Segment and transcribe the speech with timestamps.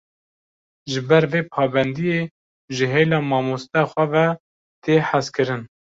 [0.91, 2.19] Ji ber vê pabendiyê,
[2.75, 4.27] ji hêla mamoste xwe ve,
[4.83, 5.61] tê hezkirin